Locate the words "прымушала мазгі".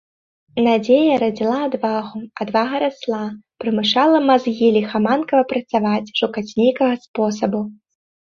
3.63-4.69